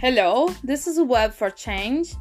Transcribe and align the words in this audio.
Hello, 0.00 0.48
this 0.64 0.86
is 0.86 0.98
Web 0.98 1.34
for 1.34 1.50
Change. 1.50 2.14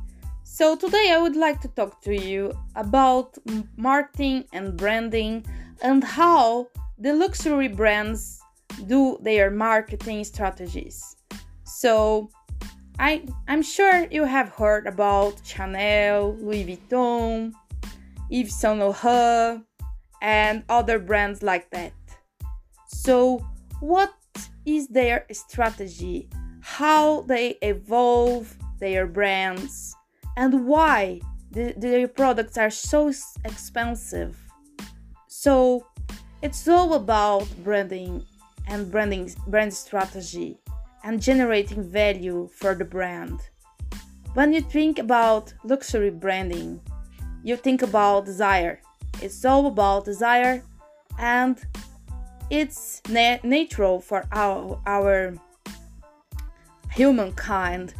So, 0.43 0.75
today 0.75 1.13
I 1.13 1.17
would 1.17 1.37
like 1.37 1.61
to 1.61 1.69
talk 1.69 2.01
to 2.01 2.13
you 2.13 2.51
about 2.75 3.37
marketing 3.77 4.43
and 4.51 4.75
branding 4.75 5.45
and 5.81 6.03
how 6.03 6.67
the 6.97 7.13
luxury 7.13 7.69
brands 7.69 8.41
do 8.87 9.17
their 9.21 9.49
marketing 9.49 10.25
strategies. 10.25 11.15
So, 11.63 12.29
I, 12.99 13.23
I'm 13.47 13.61
sure 13.61 14.07
you 14.11 14.25
have 14.25 14.49
heard 14.49 14.85
about 14.85 15.35
Chanel, 15.45 16.35
Louis 16.35 16.65
Vuitton, 16.65 17.53
Yves 18.29 18.59
Saint 18.59 18.79
Laurent, 18.79 19.63
and 20.21 20.65
other 20.67 20.99
brands 20.99 21.41
like 21.41 21.69
that. 21.69 21.93
So, 22.87 23.39
what 23.79 24.13
is 24.65 24.89
their 24.89 25.25
strategy? 25.31 26.27
How 26.77 27.21
they 27.21 27.57
evolve 27.61 28.55
their 28.79 29.05
brands? 29.05 29.95
And 30.37 30.65
why 30.65 31.19
the, 31.51 31.73
their 31.75 32.07
products 32.07 32.57
are 32.57 32.69
so 32.69 33.11
expensive? 33.43 34.37
So, 35.27 35.85
it's 36.41 36.67
all 36.67 36.93
about 36.93 37.47
branding 37.63 38.23
and 38.67 38.89
branding 38.89 39.29
brand 39.47 39.73
strategy 39.73 40.59
and 41.03 41.21
generating 41.21 41.83
value 41.83 42.47
for 42.55 42.75
the 42.75 42.85
brand. 42.85 43.41
When 44.35 44.53
you 44.53 44.61
think 44.61 44.99
about 44.99 45.53
luxury 45.65 46.11
branding, 46.11 46.79
you 47.43 47.57
think 47.57 47.81
about 47.81 48.25
desire. 48.25 48.79
It's 49.21 49.43
all 49.43 49.65
about 49.65 50.05
desire 50.05 50.63
and 51.17 51.59
it's 52.49 53.01
na- 53.09 53.39
natural 53.43 53.99
for 53.99 54.25
our, 54.31 54.79
our 54.85 55.33
humankind 56.99 57.93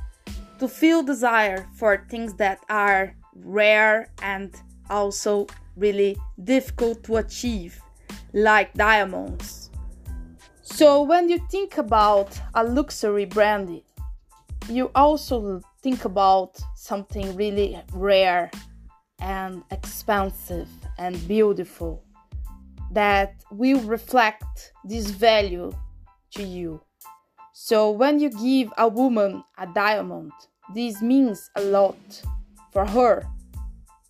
to 0.59 0.67
feel 0.67 1.01
desire 1.01 1.65
for 1.77 2.05
things 2.09 2.33
that 2.33 2.59
are 2.67 3.15
rare 3.33 4.11
and 4.21 4.53
also 4.89 5.47
really 5.77 6.17
difficult 6.43 7.01
to 7.01 7.15
achieve, 7.15 7.79
like 8.33 8.73
diamonds. 8.73 9.69
So, 10.61 11.01
when 11.03 11.29
you 11.29 11.39
think 11.49 11.77
about 11.77 12.37
a 12.53 12.61
luxury 12.65 13.23
brand, 13.23 13.81
you 14.67 14.91
also 14.93 15.61
think 15.81 16.03
about 16.03 16.59
something 16.75 17.37
really 17.37 17.81
rare 17.93 18.51
and 19.21 19.63
expensive 19.71 20.67
and 20.97 21.15
beautiful 21.25 22.03
that 22.91 23.33
will 23.49 23.79
reflect 23.79 24.73
this 24.83 25.09
value 25.09 25.71
to 26.35 26.43
you. 26.43 26.81
So 27.61 27.91
when 27.91 28.21
you 28.21 28.29
give 28.29 28.71
a 28.77 28.87
woman 28.87 29.43
a 29.57 29.67
diamond, 29.67 30.31
this 30.73 31.01
means 31.01 31.51
a 31.57 31.61
lot 31.61 31.97
for 32.71 32.85
her 32.85 33.27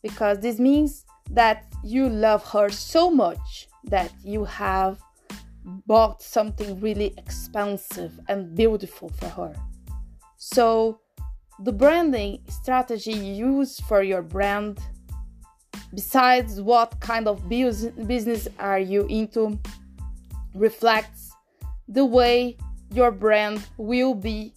because 0.04 0.40
this 0.40 0.60
means 0.60 1.04
that 1.32 1.66
you 1.84 2.10
love 2.10 2.46
her 2.52 2.70
so 2.70 3.10
much 3.10 3.68
that 3.86 4.12
you 4.24 4.44
have 4.46 5.02
bought 5.88 6.22
something 6.22 6.80
really 6.80 7.12
expensive 7.18 8.20
and 8.28 8.56
beautiful 8.56 9.10
for 9.18 9.30
her. 9.30 9.56
So 10.38 11.00
the 11.64 11.74
branding 11.74 12.44
strategy 12.50 13.14
you 13.14 13.58
use 13.58 13.80
for 13.80 14.04
your 14.04 14.22
brand 14.22 14.80
besides 15.92 16.62
what 16.62 17.00
kind 17.00 17.28
of 17.28 17.50
business 17.50 18.48
are 18.60 18.80
you 18.80 19.08
into 19.08 19.60
reflects 20.54 21.32
the 21.88 22.06
way 22.06 22.56
your 22.92 23.12
brand 23.12 23.66
will 23.78 24.14
be 24.14 24.54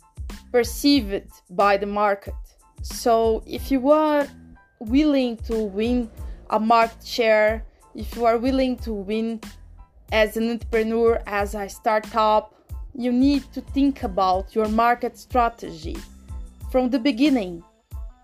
perceived 0.51 1.31
by 1.51 1.77
the 1.77 1.87
market. 1.87 2.35
So 2.83 3.43
if 3.47 3.71
you 3.71 3.91
are 3.91 4.27
willing 4.81 5.37
to 5.37 5.63
win 5.63 6.11
a 6.51 6.59
market 6.61 7.07
share 7.07 7.65
if 7.95 8.17
you 8.17 8.25
are 8.25 8.39
willing 8.39 8.77
to 8.77 8.93
win 8.93 9.41
as 10.13 10.37
an 10.37 10.51
entrepreneur 10.51 11.23
as 11.27 11.55
a 11.55 11.69
startup 11.69 12.55
you 12.95 13.13
need 13.13 13.43
to 13.53 13.61
think 13.61 14.03
about 14.03 14.55
your 14.55 14.69
market 14.69 15.17
strategy 15.17 15.97
from 16.71 16.91
the 16.91 16.99
beginning. 16.99 17.63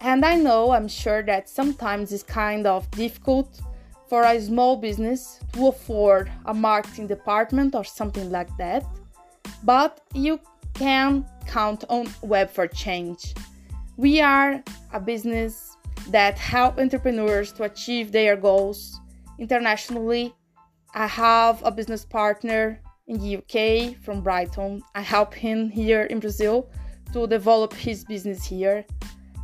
And 0.01 0.25
I 0.25 0.37
know, 0.37 0.73
I'm 0.73 0.89
sure 0.89 1.23
that 1.23 1.49
sometimes 1.49 2.13
it's 2.13 2.23
kind 2.23 2.67
of 2.67 2.91
difficult 2.91 3.61
for 4.09 4.23
a 4.23 4.41
small 4.41 4.77
business 4.77 5.41
to 5.55 5.69
afford 5.69 6.31
a 6.45 6.55
marketing 6.55 7.07
department 7.07 7.75
or 7.75 7.85
something 7.85 8.31
like 8.31 8.55
that, 8.59 8.85
but 9.65 10.01
you 10.15 10.41
can 10.75 11.25
count 11.47 11.85
on 11.89 12.09
Web 12.23 12.51
for 12.51 12.67
Change. 12.67 13.35
We 13.97 14.21
are 14.21 14.63
a 14.93 15.01
business 15.01 15.77
that 16.11 16.39
help 16.39 16.79
entrepreneurs 16.79 17.53
to 17.53 17.65
achieve 17.65 18.13
their 18.13 18.37
goals 18.37 19.01
internationally. 19.39 20.35
I 20.95 21.07
have 21.07 21.63
a 21.65 21.71
business 21.71 22.05
partner 22.05 22.81
in 23.07 23.19
the 23.19 23.37
UK 23.39 24.03
from 24.03 24.23
Brighton. 24.23 24.83
I 24.95 25.01
help 25.01 25.35
him 25.35 25.69
here 25.69 26.03
in 26.05 26.21
Brazil 26.21 26.71
to 27.13 27.27
develop 27.27 27.73
his 27.73 28.05
business 28.05 28.45
here 28.45 28.85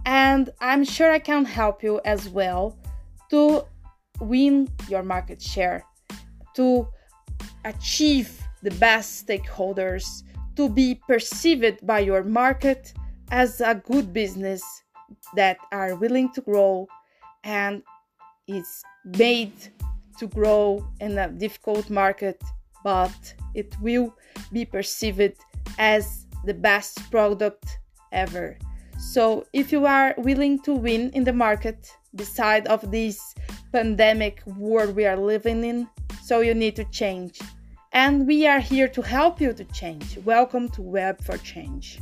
and 0.07 0.51
I'm 0.61 0.85
sure 0.85 1.11
I 1.11 1.19
can 1.19 1.45
help 1.45 1.83
you 1.83 2.01
as 2.05 2.29
well 2.29 2.79
to 3.31 3.65
win 4.21 4.69
your 4.89 5.03
market 5.03 5.41
share, 5.41 5.85
to 6.57 6.87
achieve 7.65 8.41
the 8.65 8.71
best 8.73 9.27
stakeholders, 9.27 10.25
to 10.57 10.69
be 10.69 11.01
perceived 11.07 11.87
by 11.87 12.01
your 12.01 12.25
market 12.25 12.93
as 13.31 13.61
a 13.61 13.75
good 13.75 14.13
business 14.13 14.63
that 15.37 15.59
are 15.71 15.95
willing 15.95 16.33
to 16.33 16.41
grow 16.41 16.89
and 17.45 17.83
is 18.49 18.83
made 19.05 19.53
to 20.19 20.27
grow 20.27 20.87
in 21.01 21.19
a 21.19 21.29
difficult 21.29 21.91
market, 21.91 22.43
but 22.83 23.35
it 23.55 23.75
will 23.81 24.15
be 24.53 24.65
perceived 24.65 25.37
as 25.79 26.27
the 26.45 26.55
best 26.55 27.11
product 27.11 27.79
ever. 28.13 28.57
So 28.99 29.45
if 29.53 29.73
you 29.73 29.87
are 29.87 30.15
willing 30.19 30.61
to 30.61 30.73
win 30.73 31.11
in 31.11 31.25
the 31.25 31.33
market 31.33 31.91
beside 32.15 32.67
of 32.69 32.91
this 32.91 33.35
pandemic 33.73 34.43
world 34.47 34.95
we 34.95 35.05
are 35.05 35.17
living 35.17 35.65
in, 35.65 35.89
so 36.23 36.41
you 36.41 36.55
need 36.55 36.77
to 36.77 36.85
change. 36.85 37.41
And 37.95 38.27
we 38.27 38.45
are 38.49 38.59
here 38.59 38.89
to 38.89 39.03
help 39.03 39.41
you 39.41 39.53
to 39.53 39.63
change. 39.67 40.19
Welcome 40.25 40.69
to 40.71 40.83
Web 40.83 41.23
for 41.23 41.39
Change. 41.39 42.01